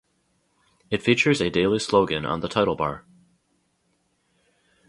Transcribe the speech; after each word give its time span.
It 0.89 1.03
features 1.03 1.41
a 1.41 1.51
daily 1.51 1.77
slogan 1.77 2.25
on 2.25 2.39
the 2.39 2.47
title 2.47 2.75
bar. 2.75 3.05